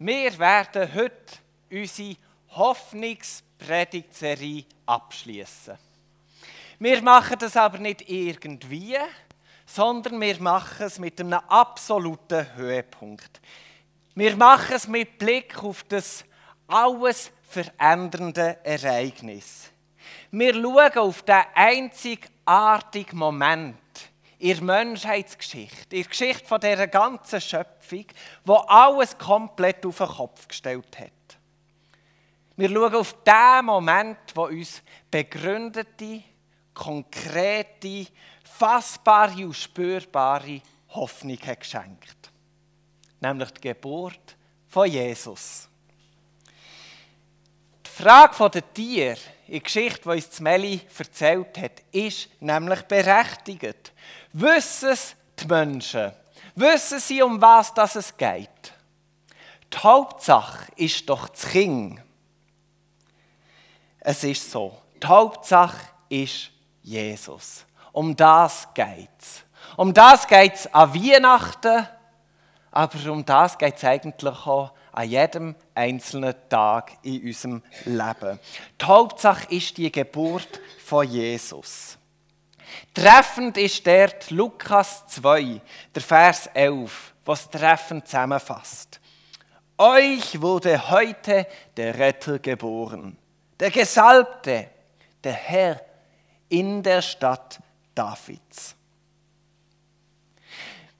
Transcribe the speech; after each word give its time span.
Wir 0.00 0.38
werden 0.38 0.94
heute 0.94 1.38
unsere 1.72 2.14
Hoffnungspredigtserie 2.50 4.64
abschließen. 4.86 5.76
Wir 6.78 7.02
machen 7.02 7.36
das 7.40 7.56
aber 7.56 7.78
nicht 7.78 8.08
irgendwie, 8.08 8.96
sondern 9.66 10.20
wir 10.20 10.40
machen 10.40 10.86
es 10.86 11.00
mit 11.00 11.20
einem 11.20 11.40
absoluten 11.48 12.46
Höhepunkt. 12.54 13.40
Wir 14.14 14.36
machen 14.36 14.76
es 14.76 14.86
mit 14.86 15.18
Blick 15.18 15.60
auf 15.64 15.82
das 15.88 16.24
alles 16.68 17.32
verändernde 17.42 18.58
Ereignis. 18.62 19.72
Wir 20.30 20.54
schauen 20.54 20.96
auf 20.98 21.22
den 21.22 21.42
einzigartigen 21.54 23.18
Moment 23.18 23.74
der 24.40 24.62
Menschheitsgeschichte, 24.62 25.96
in 25.96 26.02
der 26.02 26.10
Geschichte 26.10 26.58
dieser 26.58 26.86
ganzen 26.86 27.40
Schöpfung, 27.40 28.06
wo 28.44 28.54
alles 28.54 29.16
komplett 29.18 29.84
auf 29.84 29.98
den 29.98 30.06
Kopf 30.06 30.48
gestellt 30.48 30.98
hat. 30.98 31.10
Wir 32.56 32.68
schauen 32.68 32.94
auf 32.94 33.16
den 33.22 33.64
Moment, 33.64 34.18
wo 34.34 34.46
uns 34.46 34.82
begründete, 35.10 36.22
konkrete, 36.74 38.06
fassbare 38.44 39.46
und 39.46 39.54
spürbare 39.54 40.60
Hoffnung 40.88 41.38
hat 41.46 41.60
geschenkt. 41.60 42.32
Nämlich 43.20 43.50
die 43.52 43.60
Geburt 43.60 44.36
von 44.68 44.90
Jesus. 44.90 45.68
Die 47.86 47.90
Frage 48.02 48.50
der 48.50 48.72
Tiere 48.72 49.18
in 49.48 49.62
Geschichte, 49.62 50.02
die 50.02 50.08
uns 50.10 50.40
Meli 50.40 50.80
erzählt 50.98 51.58
hat, 51.58 51.82
ist 51.90 52.28
nämlich 52.40 52.82
berechtigt. 52.82 53.92
Wissen 54.32 54.90
es 54.90 55.16
die 55.40 55.46
Menschen? 55.46 56.12
Wissen 56.54 57.00
sie, 57.00 57.22
um 57.22 57.40
was 57.40 57.72
das 57.72 57.96
es 57.96 58.16
geht? 58.16 58.48
Die 59.72 59.78
Hauptsache 59.78 60.70
ist 60.76 61.08
doch 61.08 61.28
das 61.28 61.48
Kind. 61.48 62.00
Es 64.00 64.24
ist 64.24 64.50
so. 64.50 64.76
Die 65.02 65.06
Hauptsache 65.06 65.78
ist 66.08 66.50
Jesus. 66.82 67.64
Um 67.92 68.14
das 68.14 68.68
geht 68.74 69.08
es. 69.18 69.44
Um 69.76 69.92
das 69.92 70.26
geht 70.26 70.54
es 70.54 70.74
an 70.74 70.94
Weihnachten, 70.94 71.86
aber 72.70 73.10
um 73.10 73.24
das 73.24 73.56
geht 73.56 73.76
es 73.76 73.84
eigentlich 73.84 74.46
auch 74.46 74.72
an 74.98 75.08
jedem 75.08 75.54
einzelnen 75.76 76.34
Tag 76.48 76.98
in 77.02 77.24
unserem 77.24 77.62
Leben. 77.84 78.40
Die 78.80 78.84
Hauptsache 78.84 79.46
ist 79.54 79.76
die 79.76 79.92
Geburt 79.92 80.60
von 80.84 81.08
Jesus. 81.08 81.96
Treffend 82.92 83.56
ist 83.58 83.86
dort 83.86 84.28
Lukas 84.32 85.06
2, 85.06 85.60
der 85.94 86.02
Vers 86.02 86.48
11, 86.52 87.14
was 87.24 87.48
treffend 87.48 88.08
zusammenfasst. 88.08 88.98
Euch 89.78 90.40
wurde 90.40 90.90
heute 90.90 91.46
der 91.76 91.96
Retter 91.96 92.40
geboren, 92.40 93.16
der 93.60 93.70
Gesalbte, 93.70 94.68
der 95.22 95.32
Herr 95.32 95.80
in 96.48 96.82
der 96.82 97.02
Stadt 97.02 97.60
Davids. 97.94 98.74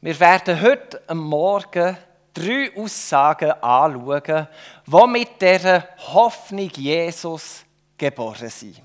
Wir 0.01 0.21
werden 0.21 0.61
heute 0.63 1.03
am 1.09 1.19
Morgen 1.19 1.97
drei 2.39 2.77
Aussagen 2.77 3.51
anschauen, 3.51 4.49
die 4.87 5.07
mit 5.07 5.41
dieser 5.41 5.89
Hoffnung 6.13 6.71
Jesus 6.71 7.65
geboren 7.97 8.49
sind. 8.49 8.81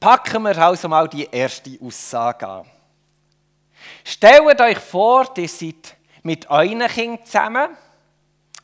Packen 0.00 0.42
wir 0.44 0.56
also 0.58 0.88
mal 0.88 1.08
die 1.08 1.28
erste 1.30 1.76
Aussage 1.82 2.46
an. 2.46 2.66
Stellt 4.04 4.60
euch 4.60 4.78
vor, 4.78 5.30
ihr 5.36 5.48
seid 5.48 5.96
mit 6.22 6.48
euren 6.50 6.86
Kindern 6.86 7.24
zusammen 7.24 7.76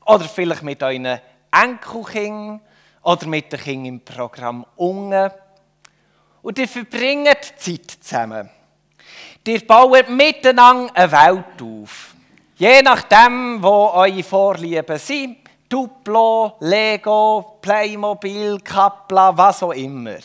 oder 0.06 0.24
vielleicht 0.24 0.62
mit 0.62 0.82
euren 0.82 1.20
Enkelkindern 1.50 2.60
oder 3.02 3.26
mit 3.26 3.52
den 3.52 3.60
Kindern 3.60 3.84
im 3.86 4.04
Programm 4.04 4.66
Unge 4.76 5.32
und 6.42 6.58
ihr 6.58 6.68
verbringt 6.68 7.52
Zeit 7.56 7.90
zusammen. 8.00 8.50
Ihr 9.46 9.66
baut 9.66 10.08
miteinander 10.08 10.94
eine 10.94 11.12
Welt 11.12 11.62
auf. 11.62 12.13
Je 12.56 12.82
nachdem, 12.82 13.60
wo 13.60 13.90
eure 13.94 14.22
Vorlieben 14.22 14.96
sind, 14.98 15.38
Duplo, 15.68 16.52
Lego, 16.60 17.58
Playmobil, 17.60 18.60
Kapla, 18.60 19.36
was 19.36 19.64
auch 19.64 19.72
immer. 19.72 20.18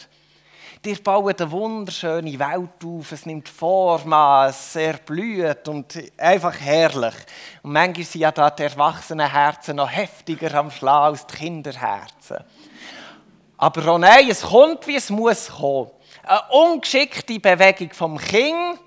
Ihr 0.86 1.04
baut 1.04 1.42
eine 1.42 1.52
wunderschöne 1.52 2.38
Welt 2.38 2.86
auf, 2.86 3.12
es 3.12 3.26
nimmt 3.26 3.50
Form 3.50 4.14
an, 4.14 4.50
es 4.50 4.76
erblüht 4.76 5.68
und 5.68 6.00
einfach 6.18 6.60
herrlich. 6.60 7.16
Und 7.64 7.72
manchmal 7.72 8.06
sind 8.06 8.22
ja 8.22 8.32
da 8.32 8.52
die 8.52 8.64
Erwachsenenherzen 8.64 9.78
noch 9.78 9.92
heftiger 9.92 10.54
am 10.54 10.70
Schlagen 10.70 11.06
als 11.06 11.26
die 11.26 11.36
Kinderherzen. 11.36 12.38
Aber 13.58 13.96
oh 13.96 13.98
nein, 13.98 14.30
es 14.30 14.44
kommt, 14.44 14.86
wie 14.86 14.98
es 14.98 15.10
muss 15.10 15.50
kommen. 15.50 15.90
Eine 16.24 16.44
ungeschickte 16.52 17.40
Bewegung 17.40 17.90
vom 17.92 18.20
Kind 18.20 18.80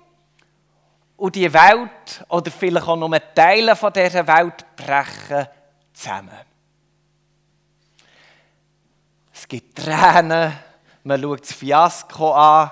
und 1.23 1.37
die 1.37 1.53
Welt 1.53 2.25
oder 2.27 2.51
vielleicht 2.51 2.85
auch 2.85 2.97
nur 2.97 3.33
Teile 3.33 3.77
von 3.77 3.93
dieser 3.93 4.27
Welt 4.27 4.65
brechen 4.75 5.47
zusammen. 5.93 6.37
Es 9.33 9.47
gibt 9.47 9.77
Tränen, 9.77 10.51
man 11.01 11.21
schaut 11.21 11.43
das 11.43 11.53
Fiasko 11.53 12.33
an, 12.33 12.71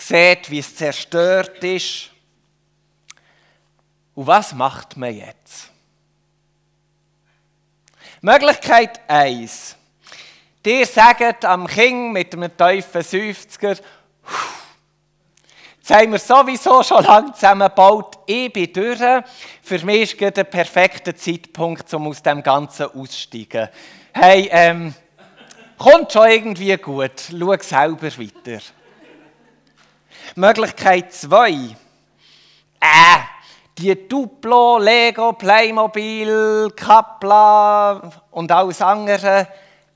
sieht, 0.00 0.50
wie 0.50 0.60
es 0.60 0.74
zerstört 0.74 1.62
ist. 1.62 2.08
Und 4.14 4.28
was 4.28 4.54
macht 4.54 4.96
man 4.96 5.14
jetzt? 5.14 5.70
Möglichkeit 8.22 8.98
1. 9.10 9.76
Dir 10.64 10.86
sagt 10.86 11.44
am 11.44 11.66
Kind 11.66 12.14
mit 12.14 12.32
einem 12.32 12.56
tiefen 12.56 13.02
Seufzer, 13.02 13.76
jetzt 15.84 16.00
haben 16.00 16.12
wir 16.12 16.18
sowieso 16.18 16.82
schon 16.82 17.04
lange 17.04 17.32
zusammengebaut, 17.32 18.18
ich 18.26 18.52
bin 18.52 18.72
durch. 18.72 19.00
Für 19.62 19.84
mich 19.84 20.14
ist 20.14 20.22
es 20.22 20.32
der 20.32 20.44
perfekte 20.44 21.14
Zeitpunkt, 21.14 21.92
um 21.92 22.08
aus 22.08 22.22
dem 22.22 22.42
Ganzen 22.42 22.86
auszusteigen. 22.86 23.68
Hey, 24.12 24.48
ähm, 24.50 24.94
Kommt 25.76 26.12
schon 26.12 26.28
irgendwie 26.28 26.76
gut. 26.76 27.12
Schau 27.30 27.56
selber 27.58 28.06
weiter. 28.06 28.62
Möglichkeit 30.36 31.12
2. 31.12 31.50
Äh, 31.50 31.66
die 33.76 34.08
Duplo, 34.08 34.78
Lego, 34.78 35.32
Playmobil, 35.32 36.70
Kapla 36.76 38.00
und 38.30 38.50
alles 38.52 38.80
andere, 38.80 39.48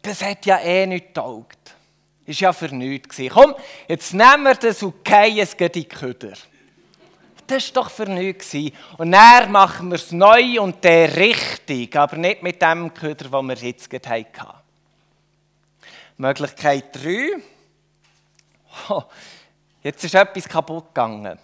das 0.02 0.22
hat 0.22 0.44
ja 0.44 0.58
eh 0.58 0.84
nicht 0.86 1.14
getaugt. 1.14 1.77
Ist 2.28 2.40
ja 2.40 2.52
für 2.52 2.68
nichts. 2.74 3.16
Komm, 3.32 3.54
jetzt 3.88 4.12
nehmen 4.12 4.42
wir 4.42 4.54
das 4.54 4.82
und 4.82 5.02
gehen 5.02 5.38
es 5.38 5.54
in 5.54 5.72
die 5.72 5.88
Köder. 5.88 6.34
Das 7.46 7.74
war 7.74 7.82
doch 7.82 7.90
für 7.90 8.04
nichts. 8.04 8.52
Und 8.98 9.12
dann 9.12 9.50
machen 9.50 9.88
wir 9.88 9.94
es 9.94 10.12
neu 10.12 10.60
und 10.60 10.84
der 10.84 11.16
richtig, 11.16 11.96
aber 11.96 12.18
nicht 12.18 12.42
mit 12.42 12.60
dem 12.60 12.92
Köder, 12.92 13.30
den 13.30 13.46
wir 13.46 13.54
jetzt 13.54 13.90
hatten. 13.90 14.26
Möglichkeit 16.18 16.94
3. 17.02 17.40
Oh, 18.90 19.04
jetzt 19.82 20.04
ist 20.04 20.14
etwas 20.14 20.46
kaputt 20.46 20.88
gegangen. 20.88 21.38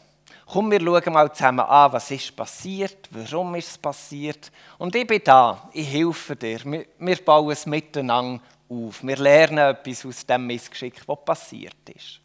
Komm, 0.45 0.71
wir 0.71 0.81
schauen 0.81 1.13
mal 1.15 1.33
zusammen 1.33 1.61
an, 1.61 1.95
was 1.95 2.11
ist 2.11 2.37
passiert, 2.37 3.09
warum 3.11 3.55
ist 3.55 3.71
es 3.71 3.79
passiert. 3.79 4.53
Und 4.77 4.95
ich 4.95 5.07
bin 5.07 5.23
da, 5.25 5.71
ich 5.73 5.91
helfe 5.91 6.37
dir. 6.37 6.61
Wir, 6.99 7.17
bauen 7.25 7.53
es 7.53 7.65
miteinander 7.65 8.43
auf. 8.75 9.03
Wir 9.03 9.17
lernen 9.17 9.59
etwas 9.59 10.05
aus 10.05 10.27
dem 10.27 10.47
Missgeschick, 10.47 11.01
was 11.07 11.25
passiert 11.25 11.89
ist. 11.95 12.21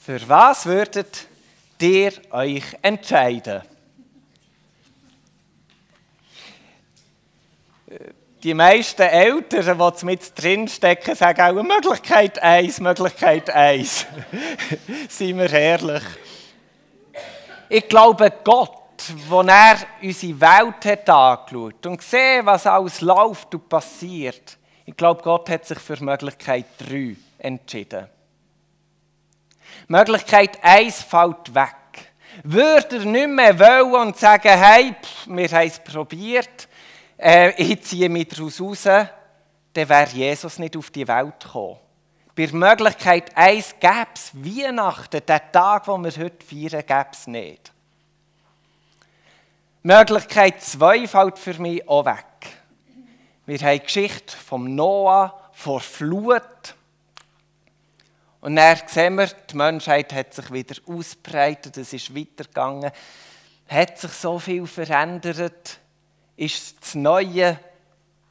Für 0.00 0.28
was 0.28 0.66
würdet 0.66 1.26
ihr 1.80 2.12
euch 2.30 2.64
entscheiden? 2.82 3.62
die 8.42 8.54
meisten 8.54 9.02
Eltern, 9.02 9.94
die 10.00 10.04
mit 10.06 10.42
drinstecken, 10.42 11.14
sagen 11.14 11.40
auch 11.40 11.62
Möglichkeit 11.62 12.42
1, 12.42 12.80
Möglichkeit 12.80 13.48
1. 13.50 14.06
Seien 15.08 15.38
wir 15.38 15.52
ehrlich. 15.52 16.02
Ich 17.68 17.88
glaube, 17.88 18.32
Gott, 18.42 18.81
als 19.10 19.48
er 19.48 19.86
unsere 20.02 20.40
Welt 20.40 20.84
hat 20.84 21.10
angeschaut 21.10 21.86
und 21.86 21.96
gesehen, 21.98 22.46
was 22.46 22.66
alles 22.66 23.00
läuft 23.00 23.54
und 23.54 23.68
passiert, 23.68 24.58
ich 24.84 24.96
glaube, 24.96 25.22
Gott 25.22 25.48
hat 25.48 25.64
sich 25.64 25.78
für 25.78 26.02
Möglichkeit 26.02 26.66
3 26.78 27.16
entschieden. 27.38 28.08
Möglichkeit 29.88 30.58
1 30.62 31.02
fällt 31.02 31.54
weg. 31.54 31.76
Würde 32.42 32.96
er 32.96 33.04
nicht 33.04 33.28
mehr 33.28 33.58
wollen 33.58 34.08
und 34.08 34.18
sagen, 34.18 34.48
hey, 34.48 34.94
pff, 35.00 35.26
wir 35.28 35.48
haben 35.50 35.66
es 35.66 35.78
probiert, 35.78 36.68
äh, 37.18 37.50
ich 37.62 37.82
ziehe 37.82 38.08
mich 38.08 38.28
daraus 38.28 38.60
raus, 38.60 38.82
dann 38.84 39.88
wäre 39.88 40.10
Jesus 40.10 40.58
nicht 40.58 40.76
auf 40.76 40.90
die 40.90 41.06
Welt 41.06 41.40
gekommen. 41.40 41.78
Bei 42.34 42.48
Möglichkeit 42.50 43.36
1 43.36 43.74
gäbe 43.78 44.06
es 44.14 44.32
Weihnachten, 44.34 45.20
den 45.26 45.40
Tag, 45.52 45.84
den 45.84 46.04
wir 46.04 46.10
heute 46.10 46.46
feiern, 46.46 46.86
gäbe 46.86 47.08
es 47.12 47.26
nicht. 47.26 47.71
Möglichkeit 49.84 50.62
2 50.62 51.08
fällt 51.08 51.38
für 51.40 51.54
mich 51.54 51.88
auch 51.88 52.04
weg. 52.04 52.24
Wir 53.46 53.58
haben 53.58 53.80
die 53.80 53.84
Geschichte 53.84 54.36
vom 54.36 54.76
Noah 54.76 55.50
vor 55.52 55.80
Flut. 55.80 56.76
Und 58.40 58.54
dann 58.54 58.78
sehen 58.86 59.16
wir, 59.16 59.26
die 59.26 59.56
Menschheit 59.56 60.12
hat 60.12 60.34
sich 60.34 60.52
wieder 60.52 60.76
ausbreitet, 60.86 61.76
es 61.78 61.92
ist 61.92 62.14
weitergegangen. 62.14 62.92
Hat 63.66 63.98
sich 63.98 64.12
so 64.12 64.38
viel 64.38 64.68
verändert? 64.68 65.80
Ist 66.36 66.80
das 66.80 66.94
Neue 66.94 67.58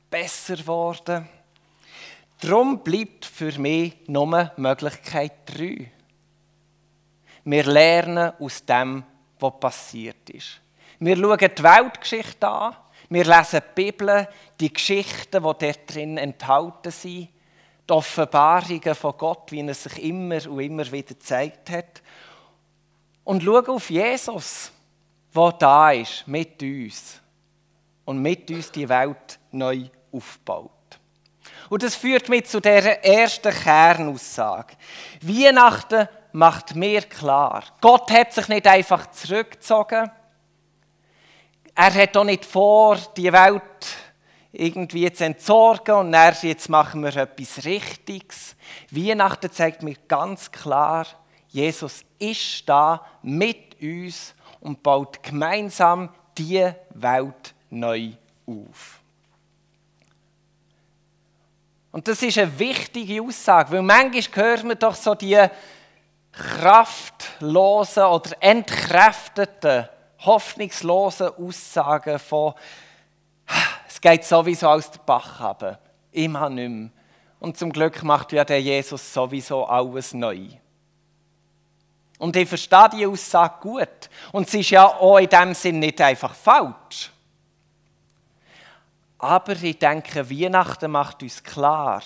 besser 0.09 0.55
geworden? 0.55 1.27
Darum 2.39 2.81
bleibt 2.81 3.25
für 3.25 3.51
mich 3.59 3.93
nur 4.07 4.53
Möglichkeit 4.55 5.33
3. 5.47 5.91
Wir 7.43 7.63
lernen 7.65 8.31
aus 8.39 8.63
dem, 8.65 9.03
was 9.37 9.59
passiert 9.59 10.29
ist. 10.29 10.61
Wir 11.03 11.17
schauen 11.17 11.39
die 11.39 11.63
Weltgeschichte 11.63 12.47
an, 12.47 12.75
wir 13.09 13.25
lesen 13.25 13.59
die 13.59 13.83
Bibel, 13.83 14.27
die 14.59 14.71
Geschichten, 14.71 15.31
die 15.31 15.39
dort 15.39 15.79
drin 15.95 16.19
enthalten 16.19 16.91
sind, 16.91 17.29
die 17.89 17.93
Offenbarungen 17.93 18.93
von 18.93 19.17
Gott, 19.17 19.51
wie 19.51 19.61
er 19.61 19.73
sich 19.73 19.97
immer 20.03 20.47
und 20.47 20.59
immer 20.59 20.85
wieder 20.91 21.15
gezeigt 21.15 21.71
hat. 21.71 22.03
Und 23.23 23.41
schauen 23.41 23.65
auf 23.65 23.89
Jesus, 23.89 24.71
der 25.35 25.51
da 25.53 25.91
ist, 25.91 26.27
mit 26.27 26.61
uns. 26.61 27.19
Und 28.05 28.21
mit 28.21 28.51
uns 28.51 28.71
die 28.71 28.87
Welt 28.87 29.39
neu 29.49 29.85
aufbaut. 30.11 30.69
Und 31.71 31.81
das 31.81 31.95
führt 31.95 32.29
mich 32.29 32.45
zu 32.45 32.59
der 32.59 33.03
ersten 33.03 33.51
Kernaussage. 33.51 34.75
Weihnachten 35.23 36.07
macht 36.31 36.75
mir 36.75 37.01
klar, 37.01 37.63
Gott 37.81 38.11
hat 38.11 38.33
sich 38.33 38.47
nicht 38.49 38.67
einfach 38.67 39.09
zurückgezogen. 39.09 40.11
Er 41.75 41.93
hat 41.93 42.17
auch 42.17 42.23
nicht 42.23 42.45
vor, 42.45 42.97
die 43.15 43.31
Welt 43.31 43.61
irgendwie 44.51 45.11
zu 45.11 45.25
entsorgen 45.25 45.95
und 45.95 46.11
dann, 46.11 46.35
jetzt 46.41 46.69
machen 46.69 47.03
wir 47.03 47.15
etwas 47.15 47.63
Richtiges. 47.63 48.55
Weihnachten 48.89 49.51
zeigt 49.51 49.81
mir 49.81 49.95
ganz 50.07 50.51
klar, 50.51 51.07
Jesus 51.47 52.03
ist 52.19 52.67
da 52.67 53.05
mit 53.23 53.81
uns 53.81 54.35
und 54.59 54.83
baut 54.83 55.23
gemeinsam 55.23 56.09
die 56.37 56.69
Welt 56.91 57.53
neu 57.69 58.11
auf. 58.45 59.01
Und 61.91 62.07
das 62.07 62.21
ist 62.21 62.37
eine 62.37 62.57
wichtige 62.57 63.21
Aussage, 63.21 63.71
weil 63.71 63.81
manchmal 63.81 64.45
hört 64.45 64.63
man 64.63 64.79
doch 64.79 64.95
so 64.95 65.13
die 65.13 65.37
kraftlosen 66.31 68.03
oder 68.03 68.31
entkräfteten, 68.39 69.89
hoffnungslosen 70.25 71.29
Aussagen 71.29 72.19
von 72.19 72.53
es 73.87 73.99
geht 73.99 74.23
sowieso 74.23 74.67
aus 74.67 74.91
der 74.91 74.99
Bach 74.99 75.41
runter. 75.41 75.79
Immer 76.11 76.49
nicht 76.49 76.69
mehr. 76.69 76.89
Und 77.39 77.57
zum 77.57 77.71
Glück 77.71 78.03
macht 78.03 78.31
ja 78.33 78.45
der 78.45 78.61
Jesus 78.61 79.13
sowieso 79.13 79.65
alles 79.65 80.13
neu. 80.13 80.47
Und 82.19 82.35
ich 82.35 82.47
verstehe 82.47 82.89
die 82.93 83.07
Aussage 83.07 83.55
gut. 83.61 84.09
Und 84.31 84.47
sie 84.47 84.59
ist 84.59 84.69
ja 84.69 84.85
auch 84.85 85.17
in 85.17 85.27
dem 85.27 85.55
Sinn 85.55 85.79
nicht 85.79 85.99
einfach 85.99 86.35
falsch. 86.35 87.11
Aber 89.17 89.53
ich 89.53 89.79
denke, 89.79 90.29
Weihnachten 90.29 90.91
macht 90.91 91.23
uns 91.23 91.43
klar, 91.43 92.03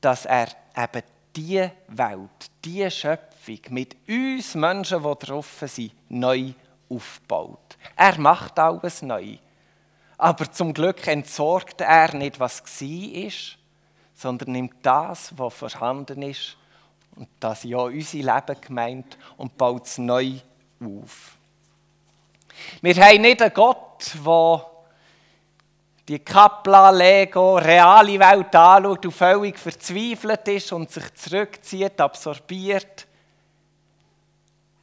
dass 0.00 0.26
er 0.26 0.48
eben 0.76 1.02
diese 1.36 1.70
Welt, 1.88 2.50
diese 2.64 2.90
Schöpfung 2.90 3.58
mit 3.70 3.96
uns 4.08 4.56
Menschen, 4.56 5.02
die 5.02 5.26
drauf 5.26 5.62
sind, 5.66 5.92
neu 6.08 6.52
aufbaut. 6.94 7.76
Er 7.96 8.18
macht 8.18 8.58
alles 8.58 9.02
neu. 9.02 9.36
Aber 10.16 10.50
zum 10.50 10.72
Glück 10.72 11.06
entsorgt 11.06 11.80
er 11.80 12.14
nicht, 12.14 12.38
was 12.38 12.62
war, 12.62 13.30
sondern 14.14 14.52
nimmt 14.52 14.74
das, 14.82 15.32
was 15.36 15.54
vorhanden 15.54 16.22
ist, 16.22 16.56
und 17.16 17.28
das 17.40 17.64
ja 17.64 17.78
unser 17.78 18.18
Leben 18.18 18.60
gemeint, 18.60 19.18
und 19.36 19.56
baut 19.56 19.86
es 19.86 19.98
neu 19.98 20.32
auf. 20.80 21.36
Wir 22.80 22.94
haben 22.94 23.22
nicht 23.22 23.42
einen 23.42 23.52
Gott, 23.52 24.12
der 24.24 24.66
die 26.08 26.18
Kapla, 26.18 26.90
Lego, 26.90 27.56
reale 27.56 28.18
Welt 28.18 28.54
anschaut 28.54 29.06
und 29.06 29.12
völlig 29.12 29.58
verzweifelt 29.58 30.46
ist 30.48 30.72
und 30.72 30.90
sich 30.90 31.14
zurückzieht, 31.14 32.00
absorbiert. 32.00 33.06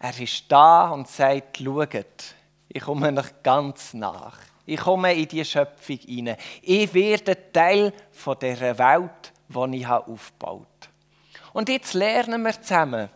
Er 0.03 0.19
ist 0.19 0.45
da 0.51 0.89
und 0.89 1.07
sagt, 1.07 1.59
schaut, 1.59 2.35
ich 2.69 2.81
komme 2.81 3.15
euch 3.15 3.43
ganz 3.43 3.93
nach. 3.93 4.35
Ich 4.65 4.79
komme 4.79 5.13
in 5.13 5.27
die 5.27 5.45
Schöpfung 5.45 5.97
hinein. 5.97 6.37
Ich 6.63 6.91
werde 6.91 7.37
Teil 7.51 7.93
von 8.11 8.35
dieser 8.41 8.75
Welt, 8.79 9.31
die 9.47 9.77
ich 9.77 9.87
aufgebaut 9.87 10.65
habe. 10.81 11.49
Und 11.53 11.69
jetzt 11.69 11.93
lernen 11.93 12.41
wir 12.41 12.59
zusammen. 12.59 13.09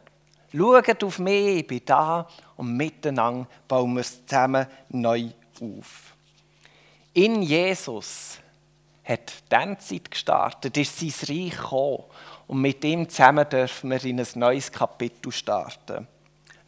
Schaut 0.54 1.04
auf 1.04 1.18
mich, 1.18 1.58
ich 1.58 1.68
bin 1.68 1.82
da 1.84 2.28
und 2.56 2.78
miteinander 2.78 3.48
bauen 3.68 3.96
wir 3.96 4.02
es 4.02 4.24
zusammen 4.24 4.68
neu 4.90 5.30
auf. 5.60 6.16
In 7.14 7.42
Jesus 7.42 8.38
hat 9.04 9.34
die 9.52 9.78
Zeit 9.80 10.12
gestartet, 10.12 10.78
ist 10.78 11.00
sein 11.00 11.14
Reich 11.30 11.58
gekommen. 11.58 12.04
Und 12.46 12.62
mit 12.62 12.84
ihm 12.86 13.10
zusammen 13.10 13.50
dürfen 13.50 13.90
wir 13.90 14.04
in 14.06 14.20
ein 14.20 14.28
neues 14.36 14.72
Kapitel 14.72 15.32
starten. 15.32 16.08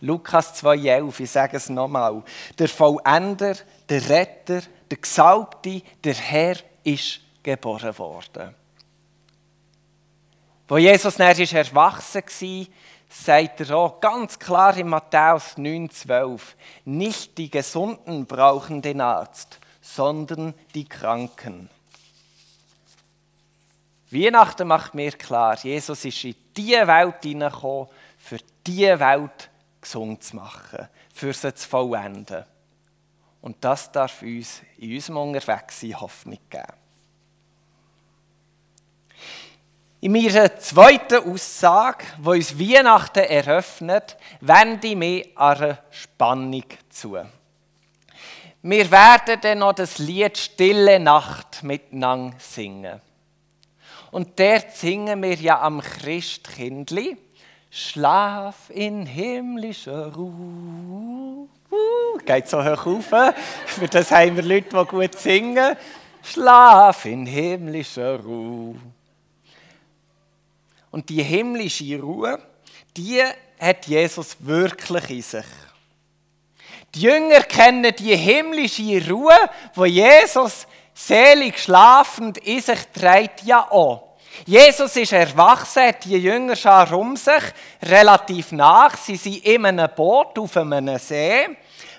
Lukas 0.02 0.64
2,11, 0.64 1.22
ich 1.22 1.32
sage 1.32 1.58
es 1.58 1.70
nochmal. 1.70 2.24
Der 2.58 2.68
Vollender, 2.68 3.56
der 3.90 4.10
Retter, 4.10 4.62
der 4.90 4.98
Gesalbte, 4.98 5.82
der 6.04 6.14
Herr 6.14 6.58
ist 6.84 7.22
geboren 7.42 7.98
worden. 7.98 8.56
Wo 10.68 10.78
Jesus 10.78 11.16
dann 11.16 11.36
erwachsen 11.38 12.24
war, 12.24 12.66
sagt 13.10 13.62
er 13.62 13.76
auch 13.78 14.02
ganz 14.02 14.38
klar 14.38 14.76
in 14.78 14.90
Matthäus 14.90 15.58
9,12: 15.58 16.42
Nicht 16.86 17.38
die 17.38 17.50
Gesunden 17.50 18.26
brauchen 18.26 18.82
den 18.82 19.02
Arzt, 19.02 19.60
sondern 19.82 20.54
die 20.76 20.86
Kranken. 20.86 21.70
Weihnachten 24.12 24.68
macht 24.68 24.94
mir 24.94 25.12
klar, 25.12 25.58
Jesus 25.62 26.06
ist 26.06 26.24
in 26.24 26.36
diese 26.56 26.88
Welt 26.88 27.24
hineingekommen, 27.24 27.88
für 28.18 28.38
diese 28.66 29.00
Welt 29.00 29.50
gesund 29.82 30.24
zu 30.24 30.36
machen, 30.36 30.88
für 31.14 31.34
sie 31.34 31.54
zu 31.54 31.68
vollenden. 31.68 32.46
Und 33.42 33.58
das 33.62 33.92
darf 33.92 34.22
uns 34.22 34.62
in 34.78 34.96
unserem 34.96 35.18
Unterwegssein 35.18 36.00
Hoffnung 36.00 36.40
geben. 36.50 36.74
In 40.00 40.12
meiner 40.12 40.56
zweiten 40.58 41.32
Aussage, 41.32 42.06
die 42.18 42.28
uns 42.30 42.60
Weihnachten 42.60 43.24
eröffnet, 43.24 44.18
wende 44.42 44.88
ich 44.88 44.96
mich 44.96 45.38
einer 45.38 45.80
Spannung 45.90 46.66
zu. 46.90 47.18
Wir 48.62 48.92
werden 48.92 49.42
dann 49.42 49.60
noch 49.60 49.74
das 49.74 49.98
Lied 49.98 50.38
Stille 50.38 51.00
Nacht 51.00 51.64
miteinander 51.64 52.38
singen. 52.40 53.02
Und 54.12 54.40
dort 54.40 54.72
singen 54.72 55.22
wir 55.22 55.36
ja 55.36 55.62
am 55.62 55.82
Christkindli 55.82 57.18
Schlaf 57.78 58.72
in 58.72 59.06
himmlischer 59.06 60.12
Ruhe. 60.12 61.48
Uh, 61.70 62.18
geht 62.26 62.50
so 62.50 62.58
hoch 62.66 62.88
auf. 62.88 63.06
Für 63.68 63.88
das 63.88 64.10
haben 64.10 64.36
wir 64.36 64.42
Leute, 64.42 64.70
die 64.70 64.86
gut 64.86 65.20
singen. 65.20 65.76
Schlaf 66.24 67.06
in 67.06 67.28
himmlischer 67.28 68.20
Ruhe. 68.20 68.78
Und 70.90 71.08
die 71.08 71.22
himmlische 71.22 72.02
Ruhe, 72.02 72.40
die 72.96 73.22
hat 73.60 73.86
Jesus 73.86 74.36
wirklich 74.40 75.10
in 75.12 75.22
sich. 75.22 75.46
Die 76.96 77.02
Jünger 77.02 77.42
kennen 77.42 77.94
die 77.96 78.16
himmlische 78.16 79.08
Ruhe, 79.08 79.38
wo 79.76 79.86
Jesus 79.86 80.66
selig 80.96 81.60
schlafend 81.60 82.40
in 82.40 82.60
sich 82.60 82.80
trägt, 82.92 83.44
ja 83.44 83.70
auch. 83.70 84.07
Jesus 84.46 84.96
ist 84.96 85.14
erwachsen, 85.14 85.94
die 86.04 86.18
Jüngerschar 86.18 86.92
um 86.94 87.16
sich, 87.16 87.44
relativ 87.82 88.52
nach. 88.52 88.96
Sie 88.98 89.16
sind 89.16 89.46
in 89.46 89.66
einem 89.66 89.90
Boot 89.96 90.38
auf 90.40 90.56
einem 90.58 90.98
See. 91.00 91.48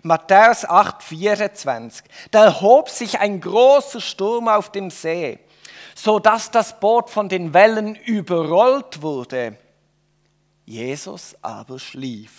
Matthäus 0.02 0.64
8, 0.64 1.02
24. 1.02 2.04
Da 2.30 2.44
erhob 2.44 2.88
sich 2.88 3.18
ein 3.18 3.40
großer 3.40 4.00
Sturm 4.00 4.48
auf 4.48 4.70
dem 4.70 4.90
See, 4.90 5.38
so 5.94 6.18
dass 6.18 6.50
das 6.50 6.78
Boot 6.78 7.10
von 7.10 7.28
den 7.28 7.52
Wellen 7.52 7.94
überrollt 7.94 9.02
wurde. 9.02 9.56
Jesus 10.64 11.34
aber 11.42 11.78
schlief. 11.78 12.32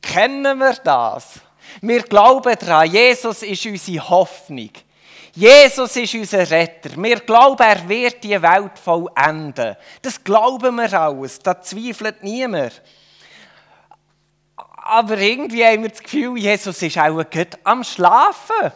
Kennen 0.00 0.58
wir 0.58 0.74
das? 0.74 1.40
Wir 1.80 2.02
glauben 2.02 2.56
daran, 2.58 2.90
Jesus 2.90 3.42
ist 3.42 3.66
unsere 3.66 4.08
Hoffnung. 4.08 4.70
Jesus 5.40 5.96
ist 5.96 6.14
unser 6.14 6.50
Retter. 6.50 6.90
Wir 7.02 7.18
glauben, 7.20 7.62
er 7.62 7.88
wird 7.88 8.22
die 8.22 8.42
Welt 8.42 8.78
vollenden. 8.78 9.74
Das 10.02 10.22
glauben 10.22 10.76
wir 10.76 10.92
alles, 10.92 11.38
da 11.38 11.58
zweifelt 11.58 12.22
niemand. 12.22 12.82
aber 14.56 15.16
irgendwie 15.16 15.64
haben 15.64 15.82
wir 15.82 15.88
das 15.88 16.02
Gefühl, 16.02 16.36
Jesus 16.36 16.82
ist 16.82 16.98
auch 16.98 17.24
gut 17.30 17.56
am 17.64 17.82
Schlafen. 17.82 18.70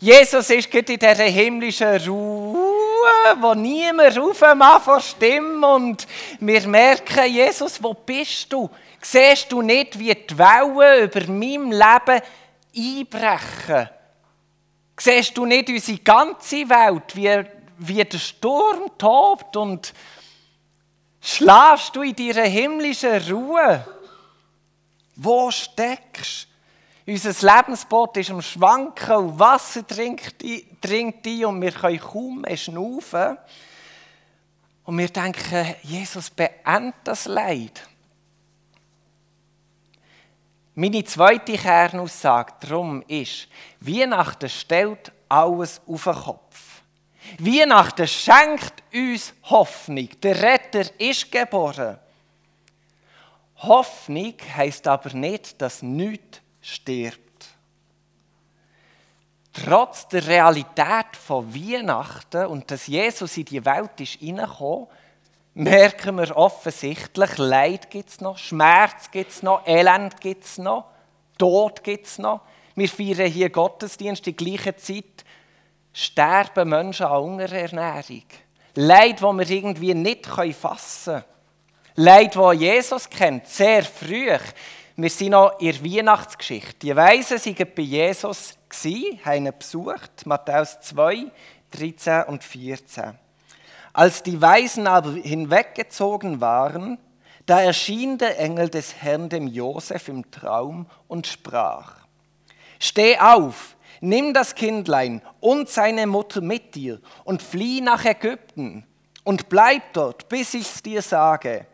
Jesus 0.00 0.48
ist 0.48 0.70
gut 0.70 0.88
in 0.88 0.98
dieser 0.98 1.24
himmlischen 1.24 1.94
Ruhe, 2.08 3.36
wo 3.38 3.52
niemand 3.52 4.16
rufen 4.16 4.62
vor 4.82 5.00
Stimme 5.00 5.66
und 5.66 6.06
wir 6.40 6.66
merken, 6.66 7.30
Jesus, 7.30 7.82
wo 7.82 7.92
bist 7.92 8.50
du? 8.50 8.70
Siehst 9.02 9.52
du 9.52 9.60
nicht, 9.60 9.98
wie 9.98 10.14
die 10.14 10.38
Wellen 10.38 11.04
über 11.04 11.30
meinem 11.30 11.70
Leben 11.70 12.22
einbrechen? 12.74 13.90
Siehst 15.04 15.36
du 15.36 15.44
nicht 15.44 15.68
unsere 15.68 15.98
ganze 15.98 16.66
Welt, 16.66 17.14
wie, 17.14 17.44
wie 17.76 18.02
der 18.02 18.18
Sturm 18.18 18.90
tobt 18.96 19.54
und 19.54 19.92
schlafst 21.20 21.94
du 21.94 22.00
in 22.00 22.16
deiner 22.16 22.48
himmlischen 22.48 23.20
Ruhe? 23.30 23.86
Wo 25.16 25.50
steckst 25.50 26.48
du? 27.04 27.12
Unser 27.12 27.54
Lebensboot 27.54 28.16
ist 28.16 28.30
am 28.30 28.40
Schwanken 28.40 29.14
und 29.14 29.38
Wasser 29.38 29.82
dringt 29.82 30.42
ein 30.42 31.44
und 31.44 31.60
wir 31.60 31.72
können 31.72 32.00
kaum 32.00 32.40
mehr 32.40 32.56
schnaufen. 32.56 33.36
Und 34.84 34.96
wir 34.96 35.08
denken, 35.08 35.74
Jesus 35.82 36.30
beendet 36.30 36.94
das 37.04 37.26
Leid. 37.26 37.86
Meine 40.76 41.04
zweite 41.04 41.56
Kernaussage 41.56 42.54
darum 42.60 43.02
ist, 43.06 43.46
Weihnachten 43.80 44.48
stellt 44.48 45.12
alles 45.28 45.80
auf 45.86 46.04
den 46.04 46.14
Kopf. 46.14 46.82
Weihnachten 47.38 48.08
schenkt 48.08 48.82
uns 48.92 49.34
Hoffnung. 49.44 50.08
Der 50.20 50.42
Retter 50.42 50.84
ist 50.98 51.30
geboren. 51.30 51.98
Hoffnung 53.58 54.34
heißt 54.56 54.88
aber 54.88 55.14
nicht, 55.14 55.60
dass 55.62 55.82
nichts 55.82 56.40
stirbt. 56.60 57.20
Trotz 59.52 60.08
der 60.08 60.26
Realität 60.26 61.16
von 61.24 61.54
Weihnachten 61.54 62.46
und 62.46 62.68
dass 62.68 62.88
Jesus 62.88 63.36
in 63.36 63.44
die 63.44 63.64
Welt 63.64 64.00
ist 64.00 64.14
hineingekommen, 64.14 64.88
merken 65.54 66.18
wir 66.18 66.36
offensichtlich, 66.36 67.38
Leid 67.38 67.90
gibt 67.90 68.10
es 68.10 68.20
noch, 68.20 68.36
Schmerz 68.36 69.10
gibt 69.10 69.30
es 69.30 69.42
noch, 69.42 69.66
Elend 69.66 70.20
gibt 70.20 70.44
es 70.44 70.58
noch, 70.58 70.86
Tod 71.38 71.82
gibt 71.82 72.06
es 72.06 72.18
noch. 72.18 72.40
Wir 72.74 72.88
feiern 72.88 73.30
hier 73.30 73.50
Gottesdienst 73.50 74.26
in 74.26 74.36
gleicher 74.36 74.76
Zeit, 74.76 75.24
sterben 75.92 76.68
Menschen 76.68 77.06
an 77.06 77.22
Hungerernährung. 77.22 78.24
Leid, 78.74 79.22
das 79.22 79.36
wir 79.36 79.50
irgendwie 79.50 79.94
nicht 79.94 80.26
fassen 80.26 81.14
können. 81.14 81.24
Leid, 81.96 82.34
das 82.34 82.54
Jesus 82.54 83.08
kennt, 83.08 83.46
sehr 83.46 83.84
früh. 83.84 84.28
Wir 84.96 85.10
sind 85.10 85.30
noch 85.30 85.60
in 85.60 85.72
der 85.72 85.84
Weihnachtsgeschichte. 85.84 86.74
Die 86.82 86.96
Weisen 86.96 87.38
waren 87.38 87.68
bei 87.74 87.82
Jesus, 87.82 88.58
haben 89.24 89.46
ihn 89.46 89.52
besucht, 89.56 90.26
Matthäus 90.26 90.80
2, 90.80 91.26
13 91.70 92.24
und 92.24 92.42
14. 92.42 93.23
Als 93.94 94.24
die 94.24 94.42
Weisen 94.42 94.88
aber 94.88 95.12
hinweggezogen 95.12 96.40
waren, 96.40 96.98
da 97.46 97.62
erschien 97.62 98.18
der 98.18 98.40
Engel 98.40 98.68
des 98.68 98.96
Herrn 98.96 99.28
dem 99.28 99.46
Josef 99.46 100.08
im 100.08 100.30
Traum 100.32 100.86
und 101.06 101.28
sprach: 101.28 102.04
Steh 102.80 103.18
auf, 103.20 103.76
nimm 104.00 104.34
das 104.34 104.56
Kindlein 104.56 105.22
und 105.38 105.68
seine 105.68 106.08
Mutter 106.08 106.40
mit 106.40 106.74
dir 106.74 107.00
und 107.22 107.40
flieh 107.40 107.80
nach 107.80 108.04
Ägypten 108.04 108.84
und 109.22 109.48
bleib 109.48 109.92
dort, 109.92 110.28
bis 110.28 110.54
ich's 110.54 110.82
dir 110.82 111.00
sage. 111.00 111.64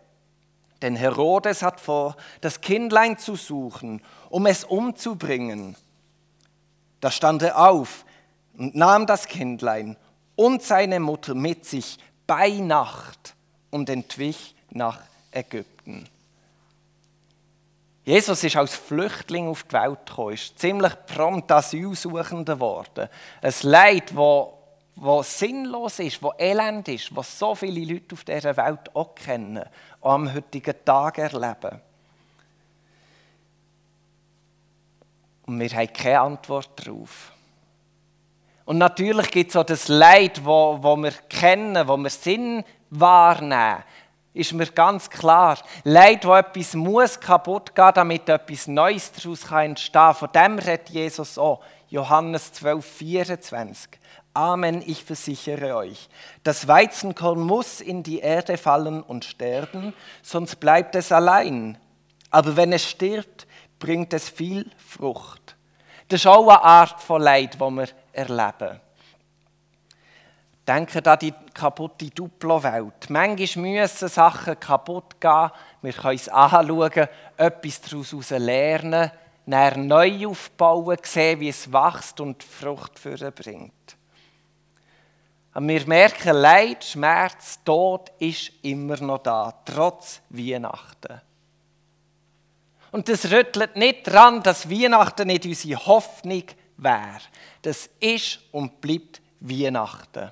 Denn 0.83 0.97
Herodes 0.97 1.63
hat 1.63 1.81
vor, 1.81 2.17
das 2.43 2.61
Kindlein 2.61 3.17
zu 3.17 3.35
suchen, 3.35 4.03
um 4.29 4.45
es 4.45 4.65
umzubringen. 4.65 5.75
Da 7.01 7.11
stand 7.11 7.43
er 7.43 7.59
auf 7.71 8.05
und 8.59 8.75
nahm 8.75 9.07
das 9.07 9.27
Kindlein 9.27 9.97
und 10.37 10.63
seine 10.63 11.01
Mutter 11.01 11.35
mit 11.35 11.65
sich 11.65 11.99
bei 12.31 12.51
Nacht 12.51 13.35
und 13.73 13.91
entwich 13.91 14.55
nach 14.71 15.01
Ägypten. 15.33 16.09
Jesus 18.05 18.45
ist 18.45 18.55
als 18.55 18.77
Flüchtling 18.77 19.49
auf 19.49 19.65
die 19.65 19.73
Welt 19.73 20.07
gekommen, 20.07 20.35
ist 20.35 20.57
ziemlich 20.57 20.93
prompt 21.07 21.51
Asylsuchender 21.51 22.55
geworden. 22.55 23.09
Ein 23.43 23.55
Leid, 23.63 24.15
wo 24.15 24.55
sinnlos 25.25 25.99
ist, 25.99 26.23
wo 26.23 26.33
elend 26.39 26.87
ist, 26.87 27.15
was 27.17 27.37
so 27.37 27.57
viele 27.57 27.95
Leute 27.95 28.15
auf 28.15 28.23
dieser 28.23 28.57
Welt 28.57 28.95
auch 28.95 29.13
kennen 29.17 29.65
und 29.99 30.11
am 30.13 30.33
heutigen 30.33 30.85
Tag 30.85 31.19
erleben. 31.19 31.81
Und 35.47 35.59
wir 35.59 35.71
haben 35.71 35.93
keine 35.93 36.21
Antwort 36.21 36.71
darauf. 36.77 37.33
Und 38.71 38.79
natürlich 38.79 39.33
gibt 39.33 39.51
es 39.51 39.57
auch 39.57 39.65
das 39.65 39.89
Leid, 39.89 40.45
wo, 40.45 40.79
wo 40.81 40.95
wir 40.95 41.11
kennen, 41.29 41.89
wo 41.89 41.97
wir 41.97 42.09
Sinn 42.09 42.63
wahrnehmen. 42.91 43.83
Ist 44.33 44.53
mir 44.53 44.69
ganz 44.69 45.11
klar. 45.11 45.59
Leid, 45.83 46.25
wo 46.25 46.37
etwas 46.37 46.75
muss 46.75 47.19
kaputt 47.19 47.75
gehen, 47.75 47.91
damit 47.93 48.29
etwas 48.29 48.69
Neues 48.69 49.11
daraus 49.11 49.51
entstehen 49.51 49.93
kann. 49.93 50.15
Von 50.15 50.29
dem 50.33 50.59
redet 50.61 50.89
Jesus 50.89 51.37
auch. 51.37 51.65
Johannes 51.89 52.53
12, 52.53 52.87
24. 52.87 53.91
Amen, 54.35 54.85
ich 54.87 55.03
versichere 55.03 55.75
euch. 55.75 56.09
Das 56.45 56.69
Weizenkorn 56.69 57.41
muss 57.41 57.81
in 57.81 58.05
die 58.05 58.21
Erde 58.21 58.57
fallen 58.57 59.03
und 59.03 59.25
sterben, 59.25 59.95
sonst 60.23 60.61
bleibt 60.61 60.95
es 60.95 61.11
allein. 61.11 61.77
Aber 62.31 62.55
wenn 62.55 62.73
es 62.73 62.89
stirbt, 62.89 63.49
bringt 63.81 64.13
es 64.13 64.29
viel 64.29 64.71
Frucht. 64.77 65.57
Das 66.07 66.21
ist 66.21 66.27
auch 66.29 66.49
eine 66.49 66.63
Art 66.63 67.01
von 67.01 67.21
Leid, 67.21 67.59
wo 67.59 67.69
wir 67.71 67.89
erleben. 68.13 68.81
Denken 70.67 71.07
an 71.07 71.19
die 71.19 71.35
kaputte 71.53 72.11
Duplo-Welt. 72.11 73.09
Manchmal 73.09 73.65
müssen 73.65 74.09
Sachen 74.09 74.61
kaputt 74.61 75.21
gehen. 75.21 75.51
Wir 75.83 75.93
können 75.93 76.15
es 76.15 76.29
anschauen, 76.29 77.09
etwas 77.37 77.81
daraus 77.81 78.31
lernen, 78.31 79.11
dann 79.47 79.87
neu 79.87 80.29
aufbauen, 80.29 80.99
sehen, 81.03 81.41
wie 81.41 81.49
es 81.49 81.73
wächst 81.73 82.21
und 82.21 82.45
Frucht 82.45 83.03
bringt. 83.35 83.73
Und 85.55 85.69
wir 85.69 85.87
merken, 85.87 86.37
Leid, 86.37 86.85
Schmerz, 86.85 87.59
Tod 87.65 88.13
ist 88.21 88.53
immer 88.63 88.97
noch 89.01 89.19
da, 89.19 89.53
trotz 89.65 90.21
Weihnachten. 90.29 91.21
Und 92.93 93.09
das 93.09 93.31
rüttelt 93.31 93.77
nicht 93.77 94.07
daran, 94.07 94.43
dass 94.43 94.71
Weihnachten 94.71 95.27
nicht 95.27 95.45
unsere 95.47 95.87
Hoffnung 95.87 96.45
wäre. 96.83 97.21
Das 97.63 97.89
ist 97.99 98.41
und 98.53 98.81
bleibt 98.81 99.21
Weihnachten. 99.41 100.31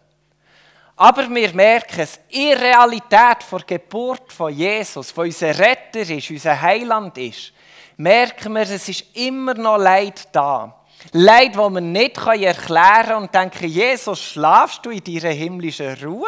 Aber 0.97 1.31
wir 1.31 1.55
merken 1.55 2.01
es, 2.01 2.19
in 2.29 2.59
Realität 2.59 3.45
der 3.53 3.61
Geburt 3.67 4.33
von 4.33 4.53
Jesus, 4.53 5.13
von 5.13 5.27
unser 5.27 5.57
Retter 5.57 6.01
ist, 6.01 6.31
unser 6.31 6.61
Heiland 6.61 7.17
ist, 7.19 7.53
merken 7.97 8.53
wir, 8.55 8.63
es 8.63 8.89
ist 8.89 9.05
immer 9.17 9.55
noch 9.55 9.79
Leid 9.79 10.29
da. 10.33 10.75
Leid, 11.13 11.55
das 11.55 11.71
wir 11.71 11.81
nicht 11.81 12.17
erklären 12.17 13.07
können 13.07 13.23
und 13.23 13.35
denken, 13.35 13.69
Jesus, 13.69 14.21
schlafst 14.21 14.85
du 14.85 14.91
in 14.91 15.05
deiner 15.05 15.33
himmlischen 15.33 15.95
Ruhe? 16.03 16.27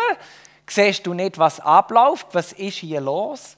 Siehst 0.69 1.05
du 1.05 1.15
nicht, 1.15 1.37
was 1.37 1.59
abläuft? 1.59 2.29
Was 2.33 2.53
ist 2.53 2.77
hier 2.77 3.01
los? 3.01 3.57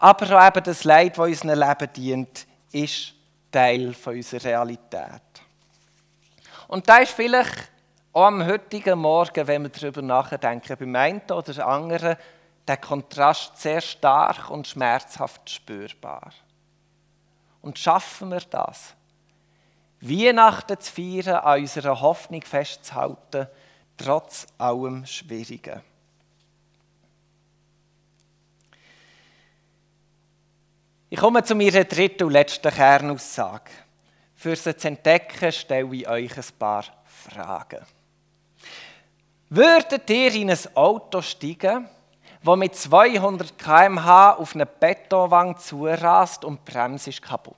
Aber 0.00 0.46
eben 0.48 0.64
das 0.64 0.82
Leid, 0.82 1.16
das 1.16 1.26
unserem 1.26 1.60
Leben 1.60 1.92
dient, 1.94 2.46
ist 2.72 3.14
Teil 3.52 3.94
unserer 4.04 4.44
Realität. 4.44 5.27
Und 6.68 6.88
da 6.88 6.98
ist 6.98 7.12
vielleicht 7.12 7.72
auch 8.12 8.26
am 8.26 8.46
heutigen 8.46 8.98
Morgen, 8.98 9.46
wenn 9.46 9.62
wir 9.62 9.70
darüber 9.70 10.02
nachdenken, 10.02 10.76
beim 10.78 10.96
einen 10.96 11.22
oder 11.30 11.66
anderen, 11.66 12.16
der 12.66 12.76
Kontrast 12.76 13.56
sehr 13.56 13.80
stark 13.80 14.50
und 14.50 14.68
schmerzhaft 14.68 15.48
spürbar. 15.48 16.30
Und 17.62 17.78
schaffen 17.78 18.30
wir 18.30 18.40
das? 18.40 18.94
Weihnachten 20.00 20.78
zu 20.78 20.92
feiern, 20.92 21.36
an 21.36 21.60
unserer 21.60 22.00
Hoffnung 22.00 22.42
festzuhalten, 22.42 23.48
trotz 23.96 24.46
allem 24.58 25.06
Schwierigen. 25.06 25.80
Ich 31.10 31.18
komme 31.18 31.42
zu 31.42 31.54
meiner 31.54 31.84
dritten 31.84 32.24
und 32.24 32.32
letzten 32.32 32.70
Kernaussage. 32.70 33.70
Für 34.38 34.54
sie 34.54 34.76
zu 34.76 34.86
entdecken, 34.86 35.50
stelle 35.50 35.92
ich 35.92 36.08
euch 36.08 36.36
ein 36.36 36.44
paar 36.60 36.84
Fragen. 37.04 37.84
Würdet 39.50 40.08
ihr 40.10 40.32
in 40.32 40.48
ein 40.48 40.76
Auto 40.76 41.20
steigen, 41.22 41.88
das 42.44 42.56
mit 42.56 42.76
200 42.76 43.58
km/h 43.58 44.34
auf 44.34 44.54
eine 44.54 44.64
Betonwand 44.64 45.60
zurast 45.60 46.44
und 46.44 46.60
die 46.60 46.70
Bremse 46.70 47.10
ist 47.10 47.20
kaputt? 47.20 47.56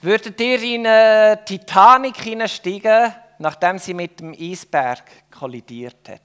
Würdet 0.00 0.40
ihr 0.40 0.62
in 0.62 0.86
eine 0.86 1.44
Titanic 1.44 2.16
hineinsteigen, 2.16 3.12
nachdem 3.38 3.78
sie 3.78 3.92
mit 3.92 4.18
dem 4.18 4.32
Eisberg 4.32 5.30
kollidiert 5.30 6.08
hat? 6.08 6.22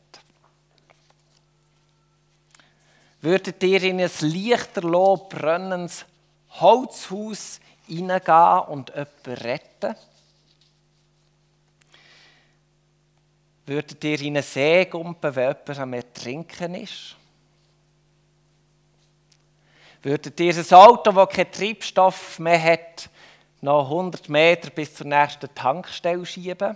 Würdet 3.20 3.62
ihr 3.64 3.84
in 3.84 4.00
ein 4.00 4.12
lichterloh 4.22 5.18
brennendes 5.28 6.06
Holzhaus 6.52 7.60
hineingehen 7.88 8.60
und 8.68 8.90
jemanden 8.90 9.34
retten? 9.44 9.96
Würdet 13.66 14.04
ihr 14.04 14.20
in 14.22 14.36
einen 14.36 14.44
See 14.44 14.86
gumpen, 14.86 15.36
wenn 15.36 15.56
jemand 15.56 15.80
am 15.80 15.94
Ertrinken 15.94 16.76
ist? 16.76 17.16
Würdet 20.02 20.38
ihr 20.40 20.54
ein 20.54 20.72
Auto, 20.74 21.12
das 21.14 21.30
keinen 21.30 21.52
Treibstoff 21.52 22.40
mehr 22.40 22.62
hat, 22.62 23.10
noch 23.62 23.86
100 23.86 24.28
Meter 24.28 24.70
bis 24.70 24.94
zur 24.94 25.08
nächsten 25.08 25.54
Tankstelle 25.56 26.26
schieben? 26.26 26.76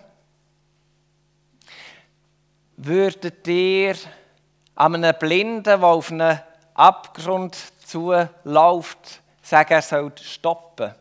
Würdet 2.77 3.45
ihr 3.47 3.95
einem 4.75 5.13
Blinden, 5.19 5.63
der 5.63 5.83
auf 5.83 6.09
einen 6.09 6.39
Abgrund 6.73 7.57
zuläuft, 7.85 9.21
sagen, 9.47 9.73
er 9.73 9.81
soll 9.81 10.11
stoppen? 10.21 10.93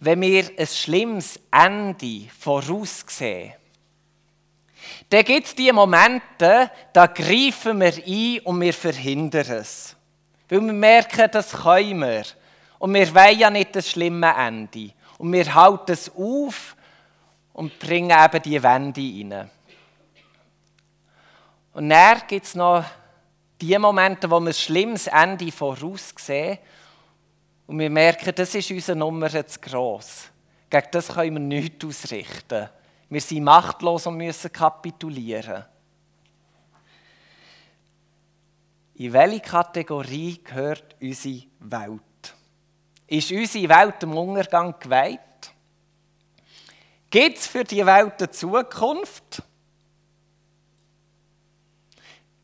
Wenn 0.00 0.20
wir 0.20 0.50
ein 0.58 0.66
schlimmes 0.66 1.40
Ende 1.50 2.28
voraussehen, 2.38 3.54
dann 5.08 5.24
gibt 5.24 5.46
es 5.46 5.54
die 5.54 5.70
Momente, 5.72 6.70
da 6.92 7.06
greifen 7.06 7.80
wir 7.80 7.94
ein 7.94 8.40
und 8.40 8.60
wir 8.60 8.74
verhindern 8.74 9.50
es. 9.50 9.96
Weil 10.48 10.60
wir 10.60 10.72
merken, 10.72 11.30
das 11.30 11.52
können 11.52 12.00
wir. 12.00 12.24
Und 12.78 12.94
wir 12.94 13.14
wollen 13.14 13.38
ja 13.38 13.48
nicht 13.48 13.76
das 13.76 13.90
schlimme 13.90 14.34
Ende. 14.34 14.90
Und 15.18 15.32
wir 15.32 15.54
halten 15.54 15.92
es 15.92 16.10
auf 16.14 16.76
und 17.52 17.78
bringen 17.78 18.10
eben 18.10 18.42
die 18.42 18.62
Wände 18.62 19.00
rein. 19.00 19.50
Und 21.74 21.88
dann 21.88 22.22
gibt 22.26 22.46
es 22.46 22.54
noch 22.54 22.84
die 23.62 23.78
Momente, 23.78 24.28
wo 24.28 24.40
wir 24.40 24.50
ein 24.50 24.54
schlimmes 24.54 25.06
Ende 25.06 25.52
voraussehen 25.52 26.58
und 27.66 27.78
wir 27.78 27.88
merken, 27.88 28.34
das 28.34 28.54
ist 28.54 28.70
unsere 28.70 28.98
Nummer 28.98 29.30
zu 29.46 29.60
gross. 29.60 30.24
Gegen 30.68 30.88
das 30.90 31.08
können 31.08 31.34
wir 31.34 31.40
nichts 31.40 31.84
ausrichten. 31.84 32.68
Wir 33.08 33.20
sind 33.20 33.44
machtlos 33.44 34.06
und 34.06 34.16
müssen 34.16 34.52
kapitulieren. 34.52 35.64
In 38.94 39.12
welche 39.12 39.40
Kategorie 39.40 40.42
gehört 40.42 40.96
unsere 41.00 41.44
Welt? 41.60 42.02
Ist 43.06 43.30
unsere 43.30 43.68
Welt 43.68 44.02
dem 44.02 44.16
Untergang 44.16 44.74
geweiht? 44.78 45.20
Gibt 47.10 47.38
es 47.38 47.46
für 47.46 47.64
die 47.64 47.84
Welt 47.84 48.14
eine 48.18 48.30
Zukunft? 48.30 49.42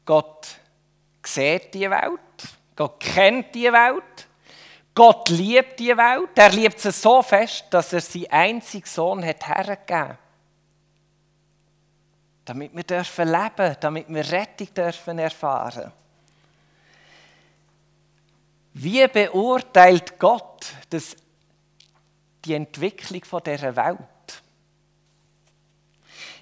Gott 0.05 0.59
sieht 1.35 1.75
die 1.75 1.91
Welt, 1.91 2.21
Gott 2.77 3.01
kennt 3.01 3.55
die 3.55 3.73
Welt, 3.73 4.29
Gott 4.95 5.29
liebt 5.29 5.79
die 5.79 5.97
Welt. 5.97 6.31
Er 6.35 6.51
liebt 6.51 6.81
sie 6.81 6.91
so 6.91 7.23
fest, 7.23 7.67
dass 7.71 7.93
er 7.93 8.01
seinen 8.01 8.31
einzigen 8.31 8.87
Sohn 8.87 9.25
hat 9.25 9.47
hergegeben 9.47 10.19
damit 12.49 12.75
wir 12.75 12.83
dürfen 12.83 13.29
leben, 13.29 13.77
damit 13.79 14.09
wir 14.09 14.33
Rettung 14.33 14.73
dürfen 14.73 15.19
erfahren. 15.19 15.93
Wie 18.73 19.07
beurteilt 19.07 20.19
Gott 20.19 20.67
das, 20.89 21.15
die 22.45 22.55
Entwicklung 22.55 23.43
dieser 23.45 23.77
Welt? 23.77 23.99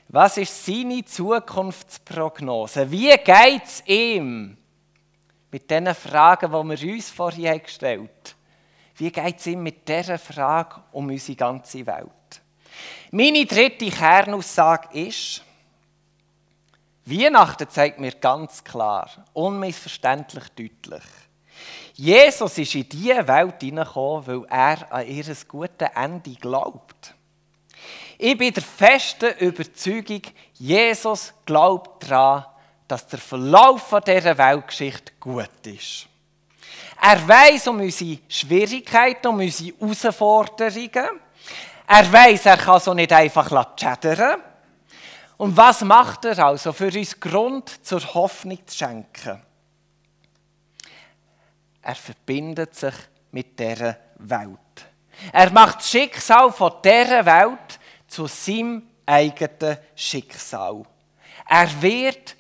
Was 0.09 0.37
ist 0.37 0.65
seine 0.65 1.05
Zukunftsprognose? 1.05 2.89
Wie 2.89 3.17
geht 3.17 3.65
es 3.65 3.83
ihm 3.87 4.57
mit 5.57 5.71
den 5.71 5.95
Fragen, 5.95 6.53
die 6.53 6.83
wir 6.83 6.95
uns 6.95 7.09
vorhin 7.09 7.63
gestellt 7.63 8.11
haben? 8.11 8.37
Wie 8.97 9.11
geht 9.11 9.39
es 9.39 9.47
ihm 9.47 9.63
mit 9.63 9.89
dieser 9.89 10.19
Frage 10.19 10.83
um 10.93 11.09
unsere 11.09 11.35
ganze 11.35 11.87
Welt? 11.87 12.43
Meine 13.11 13.47
dritte 13.47 13.89
Kernaussage 13.89 14.89
ist, 14.93 15.43
Weihnachten 17.07 17.71
zeigt 17.71 17.99
mir 17.99 18.13
ganz 18.13 18.63
klar, 18.63 19.09
unmissverständlich 19.33 20.45
deutlich, 20.51 21.05
Jesus 21.95 22.59
ist 22.59 22.75
in 22.75 22.87
diese 22.91 23.27
Welt 23.27 23.63
hineingekommen, 23.63 24.27
weil 24.27 24.45
er 24.51 24.93
an 24.93 25.07
ihr 25.07 25.25
gutes 25.49 25.89
Ende 25.95 26.35
glaubt. 26.35 27.15
Ich 28.19 28.37
bin 28.37 28.53
der 28.53 28.63
festen 28.63 29.33
Überzeugung, 29.39 30.21
Jesus 30.53 31.33
glaubt 31.47 32.11
daran, 32.11 32.45
dass 32.89 33.07
der 33.07 33.19
Verlauf 33.19 33.95
dieser 34.07 34.39
Weltgeschichte 34.39 35.13
gut 35.19 35.67
ist. 35.67 36.07
Er 37.01 37.29
weiß 37.29 37.69
um 37.69 37.81
unsere 37.81 38.19
Schwierigkeiten, 38.29 39.27
um 39.27 39.39
unsere 39.39 39.77
Herausforderungen. 39.79 41.21
Er 41.87 42.13
weiß, 42.13 42.47
er 42.47 42.57
kann 42.57 42.81
so 42.81 42.95
nicht 42.95 43.13
einfach 43.13 43.49
schädern. 43.79 44.41
Und 45.37 45.57
was 45.57 45.83
macht 45.83 46.25
er 46.25 46.39
also 46.39 46.73
für 46.73 46.87
uns 46.87 47.21
Grund 47.21 47.85
zur 47.85 48.03
Hoffnung 48.15 48.67
zu 48.67 48.77
schenken? 48.77 49.43
Er 51.83 51.95
verbindet 51.95 52.75
sich 52.75 52.95
mit 53.31 53.59
dieser 53.59 53.97
Welt. 54.19 54.59
Er 55.33 55.51
macht 55.51 55.79
das 55.79 55.91
Schicksal 55.91 56.51
von 56.53 56.73
dieser 56.83 57.25
Welt 57.25 57.79
zu 58.09 58.27
seinem 58.27 58.83
eigenen 59.05 59.79
Schicksal. 59.95 60.83
Er 61.49 61.83
wird 61.83 62.35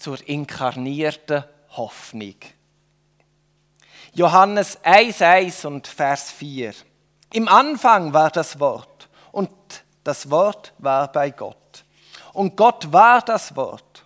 zur 0.00 0.26
inkarnierten 0.26 1.44
Hoffnung. 1.76 2.34
Johannes 4.12 4.78
1, 4.82 5.22
1 5.22 5.64
und 5.66 5.86
Vers 5.86 6.32
4. 6.32 6.74
Im 7.32 7.46
Anfang 7.46 8.12
war 8.12 8.30
das 8.30 8.58
Wort 8.58 9.08
und 9.30 9.50
das 10.02 10.30
Wort 10.30 10.72
war 10.78 11.12
bei 11.12 11.30
Gott. 11.30 11.84
Und 12.32 12.56
Gott 12.56 12.92
war 12.92 13.22
das 13.22 13.54
Wort. 13.54 14.04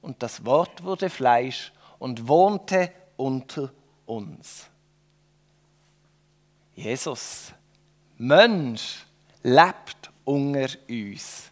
Und 0.00 0.22
das 0.22 0.44
Wort 0.44 0.84
wurde 0.84 1.10
Fleisch 1.10 1.72
und 1.98 2.28
wohnte 2.28 2.92
unter 3.16 3.72
uns. 4.06 4.66
Jesus, 6.74 7.52
Mensch, 8.16 9.04
lebt 9.42 10.10
unter 10.24 10.68
uns. 10.88 11.50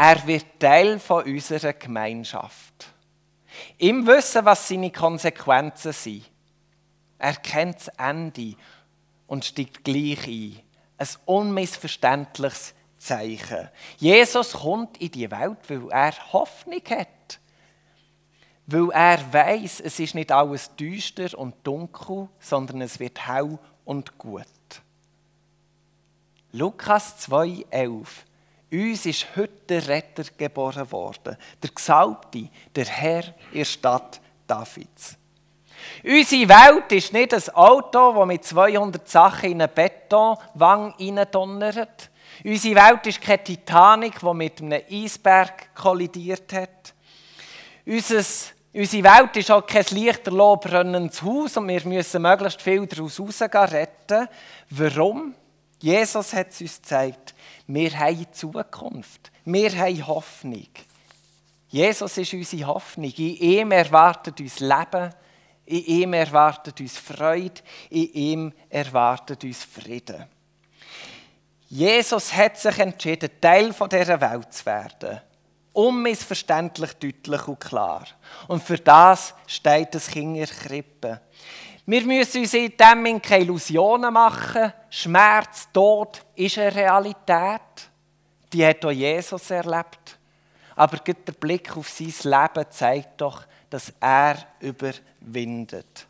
Er 0.00 0.24
wird 0.28 0.60
Teil 0.60 1.00
von 1.00 1.24
unserer 1.24 1.72
Gemeinschaft. 1.72 2.94
Im 3.78 4.06
Wissen, 4.06 4.44
was 4.44 4.68
seine 4.68 4.92
Konsequenzen 4.92 5.92
sind. 5.92 6.30
Er 7.18 7.34
kennt 7.34 7.78
das 7.78 7.88
Ende 7.98 8.54
und 9.26 9.44
steigt 9.44 9.82
gleich 9.82 10.24
ein. 10.28 10.60
Ein 10.98 11.08
unmissverständliches 11.26 12.74
Zeichen. 12.96 13.70
Jesus 13.96 14.52
kommt 14.52 14.98
in 14.98 15.10
die 15.10 15.28
Welt, 15.32 15.58
weil 15.66 15.90
er 15.90 16.32
Hoffnung 16.32 16.82
hat. 16.90 17.40
Weil 18.68 18.90
er 18.90 19.32
weiß, 19.32 19.80
es 19.80 19.98
ist 19.98 20.14
nicht 20.14 20.30
alles 20.30 20.76
düster 20.76 21.36
und 21.36 21.56
dunkel, 21.64 22.28
sondern 22.38 22.82
es 22.82 23.00
wird 23.00 23.26
hell 23.26 23.58
und 23.84 24.16
gut. 24.16 24.46
Lukas 26.52 27.28
2,11 27.28 28.06
uns 28.70 29.06
ist 29.06 29.26
heute 29.36 29.60
der 29.68 29.88
Retter 29.88 30.24
geboren 30.36 30.90
worden, 30.92 31.36
der 31.62 31.70
Gesalbte, 31.70 32.48
der 32.74 32.84
Herr 32.84 33.24
in 33.52 33.58
der 33.58 33.64
Stadt 33.64 34.20
Davids. 34.46 35.16
Unsere 36.04 36.48
Welt 36.48 36.92
ist 36.92 37.12
nicht 37.12 37.32
ein 37.32 37.54
Auto, 37.54 38.12
das 38.12 38.26
mit 38.26 38.44
200 38.44 39.08
Sachen 39.08 39.52
in 39.52 39.62
eine 39.62 39.68
Betonwang 39.68 40.94
hineindonnert. 40.96 42.10
Unsere 42.44 42.74
Welt 42.76 43.06
ist 43.06 43.20
keine 43.20 43.42
Titanic, 43.42 44.20
die 44.20 44.34
mit 44.34 44.60
einem 44.60 44.82
Eisberg 44.90 45.74
kollidiert 45.74 46.52
hat. 46.52 46.94
Unser, 47.86 48.22
unsere 48.72 49.04
Welt 49.04 49.36
ist 49.36 49.50
auch 49.50 49.66
kein 49.66 49.84
lichterloh 49.90 50.56
brennendes 50.56 51.22
Haus 51.22 51.56
und 51.56 51.68
wir 51.68 51.84
müssen 51.86 52.22
möglichst 52.22 52.62
viel 52.62 52.86
daraus 52.86 53.20
retten. 53.20 54.28
Warum? 54.70 55.34
Jesus 55.80 56.32
hat 56.32 56.50
es 56.50 56.60
uns 56.60 56.76
gezeigt. 56.76 57.34
Wir 57.66 57.96
haben 57.98 58.26
Zukunft. 58.32 59.30
Wir 59.44 59.76
haben 59.76 60.06
Hoffnung. 60.06 60.68
Jesus 61.68 62.18
ist 62.18 62.32
unsere 62.32 62.66
Hoffnung. 62.66 63.12
In 63.12 63.36
ihm 63.36 63.70
erwartet 63.72 64.40
uns 64.40 64.60
Leben. 64.60 65.14
In 65.66 65.84
ihm 65.84 66.12
erwartet 66.14 66.80
uns 66.80 66.96
Freude. 66.96 67.60
In 67.90 68.12
ihm 68.12 68.52
erwartet 68.70 69.44
uns 69.44 69.64
Frieden. 69.64 70.24
Jesus 71.68 72.32
hat 72.32 72.56
sich 72.56 72.78
entschieden, 72.78 73.30
Teil 73.40 73.74
dieser 73.74 74.20
Welt 74.20 74.52
zu 74.52 74.64
werden. 74.64 75.20
Unmissverständlich, 75.74 76.94
deutlich 76.94 77.46
und 77.46 77.60
klar. 77.60 78.06
Und 78.48 78.62
für 78.62 78.78
das 78.78 79.34
steht 79.46 79.94
das 79.94 80.08
Kind 80.08 80.36
in 80.38 80.46
der 80.46 80.46
Krippe. 80.46 81.20
Wir 81.90 82.04
müssen 82.04 82.42
uns 82.42 82.52
in 82.52 82.74
dem 82.76 83.22
keine 83.22 83.44
Illusionen 83.44 84.12
machen. 84.12 84.74
Schmerz, 84.90 85.68
Tod 85.72 86.22
ist 86.36 86.58
eine 86.58 86.74
Realität. 86.74 87.62
Die 88.52 88.66
hat 88.66 88.84
auch 88.84 88.90
Jesus 88.90 89.50
erlebt. 89.50 90.18
aber 90.76 90.98
der 90.98 91.32
Blick 91.32 91.74
auf 91.78 91.88
sein 91.88 92.12
Leben 92.24 92.70
zeigt 92.70 93.18
doch, 93.22 93.42
dass 93.70 93.94
er 94.00 94.36
überwindet, 94.60 96.06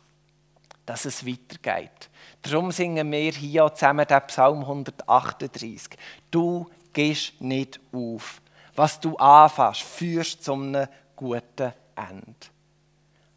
dass 0.85 1.05
es 1.05 1.25
weitergeht. 1.25 2.09
Darum 2.41 2.73
singen 2.73 3.09
wir 3.09 3.31
hier 3.31 3.73
zusammen 3.73 4.05
den 4.05 4.27
Psalm 4.27 4.59
138. 4.59 5.97
Du 6.29 6.69
gehst 6.91 7.39
nicht 7.39 7.79
auf. 7.93 8.41
Was 8.75 8.99
du 8.99 9.15
anfasst, 9.15 9.83
führst 9.83 10.43
zu 10.43 10.55
einem 10.55 10.89
guten 11.15 11.71
Ende. 11.95 12.47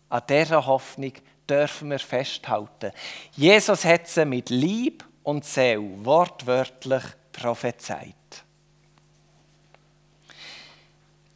An 0.09 0.22
dieser 0.28 0.66
Hoffnung 0.66 1.12
dürfen 1.48 1.90
wir 1.90 1.98
festhalten. 1.98 2.92
Jesus 3.33 3.85
hat 3.85 4.09
sie 4.09 4.24
mit 4.24 4.50
Lieb 4.50 5.05
und 5.22 5.44
Seele 5.44 6.05
wortwörtlich 6.05 7.02
prophezeit. 7.33 8.14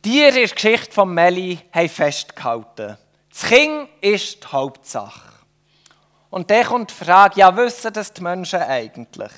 Die 0.04 0.22
in 0.22 0.34
der 0.34 0.48
Geschichte 0.48 0.92
von 0.92 1.12
Melli 1.12 1.58
haben 1.72 1.88
festgehalten. 1.88 2.96
Das 3.30 3.42
Kind 3.42 3.88
ist 4.00 4.42
die 4.42 4.46
Hauptsache. 4.46 5.32
Und 6.30 6.50
dann 6.50 6.64
kommt 6.64 6.90
die 6.90 7.04
Frage, 7.04 7.40
ja, 7.40 7.56
wissen 7.56 7.92
das 7.92 8.12
die 8.12 8.22
Menschen 8.22 8.60
eigentlich? 8.60 9.32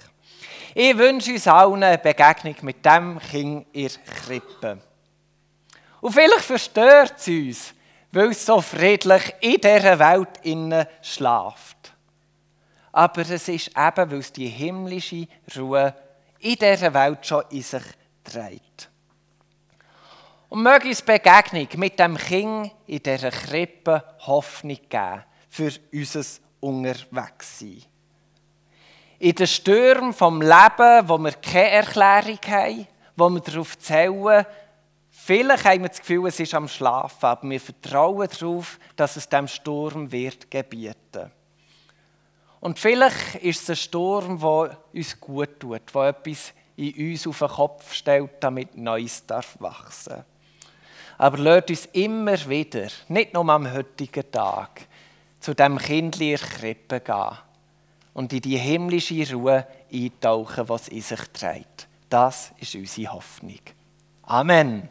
Ich 0.74 0.96
wünsche 0.96 1.32
uns 1.32 1.48
allen 1.48 1.82
eine 1.82 1.98
Begegnung 1.98 2.54
mit 2.62 2.84
dem 2.84 3.18
Kind 3.18 3.66
in 3.72 3.88
der 3.88 4.14
Krippe. 4.14 4.78
Und 6.00 6.12
vielleicht 6.12 6.44
verstört 6.44 7.14
es 7.18 7.28
uns, 7.28 7.74
weil 8.12 8.30
es 8.30 8.44
so 8.44 8.60
friedlich 8.60 9.34
in 9.40 9.60
dieser 9.60 9.98
Welt 9.98 10.28
innen 10.42 10.86
schlaft. 11.02 11.94
Aber 12.92 13.20
es 13.20 13.48
ist 13.48 13.68
eben, 13.68 14.10
weil 14.10 14.18
es 14.18 14.32
die 14.32 14.48
himmlische 14.48 15.28
Ruhe 15.56 15.94
in 16.40 16.56
dieser 16.56 16.94
Welt 16.94 17.26
schon 17.26 17.44
in 17.50 17.62
sich 17.62 17.82
trägt. 18.24 18.90
Und 20.48 20.62
möge 20.62 20.88
uns 20.88 21.02
Begegnung 21.02 21.68
mit 21.76 21.98
dem 21.98 22.16
Kind 22.16 22.72
in 22.86 23.02
dieser 23.02 23.30
Krippe 23.30 24.02
Hoffnung 24.20 24.78
geben 24.88 25.24
für 25.50 25.70
unser 25.92 26.24
Unterwegssein. 26.60 27.82
In 29.18 29.34
den 29.34 29.46
Stürmen 29.46 30.14
vom 30.14 30.40
Leben, 30.40 31.08
wo 31.08 31.18
wir 31.18 31.32
keine 31.32 31.70
Erklärung 31.70 32.38
haben, 32.46 32.86
wo 33.16 33.28
wir 33.28 33.40
darauf 33.40 33.76
zählen, 33.78 34.46
Vielleicht 35.20 35.64
haben 35.64 35.82
wir 35.82 35.88
das 35.88 35.98
Gefühl, 35.98 36.26
es 36.28 36.40
ist 36.40 36.54
am 36.54 36.68
Schlafen, 36.68 37.26
aber 37.26 37.50
wir 37.50 37.60
vertrauen 37.60 38.28
darauf, 38.28 38.78
dass 38.96 39.16
es 39.16 39.28
dem 39.28 39.46
Sturm 39.46 40.10
wird 40.10 40.50
gebieten. 40.50 41.30
Und 42.60 42.78
vielleicht 42.78 43.34
ist 43.36 43.62
es 43.62 43.70
ein 43.70 43.76
Sturm, 43.76 44.38
der 44.40 44.78
uns 44.94 45.20
gut 45.20 45.60
tut, 45.60 45.82
der 45.94 46.02
etwas 46.02 46.54
in 46.76 47.10
uns 47.10 47.26
auf 47.26 47.40
den 47.40 47.48
Kopf 47.48 47.92
stellt, 47.92 48.30
damit 48.40 48.76
Neues 48.76 49.26
darf 49.26 49.56
wachsen. 49.60 50.24
Aber 51.18 51.36
lasst 51.38 51.70
uns 51.70 51.86
immer 51.86 52.48
wieder, 52.48 52.88
nicht 53.08 53.34
nur 53.34 53.48
am 53.50 53.70
heutigen 53.70 54.30
Tag, 54.30 54.86
zu 55.40 55.52
dem 55.52 55.78
Kindli 55.78 56.32
in 56.32 56.38
Krippe 56.38 57.00
gehen 57.00 57.38
und 58.14 58.32
in 58.32 58.40
die 58.40 58.56
himmlische 58.56 59.34
Ruhe 59.34 59.66
eintauchen, 59.92 60.68
was 60.68 60.88
in 60.88 61.02
sich 61.02 61.20
trägt. 61.32 61.86
Das 62.08 62.52
ist 62.58 62.74
unsere 62.74 63.12
Hoffnung. 63.12 63.60
Amen. 64.22 64.88